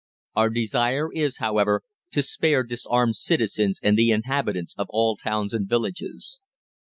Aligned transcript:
Our 0.35 0.49
desire 0.49 1.13
is, 1.13 1.37
however, 1.37 1.83
to 2.13 2.23
spare 2.23 2.63
disarmed 2.63 3.17
citizens 3.17 3.79
and 3.83 3.95
the 3.95 4.09
inhabitants 4.09 4.73
of 4.75 4.87
all 4.89 5.15
towns 5.15 5.53
and 5.53 5.69
villages. 5.69 6.41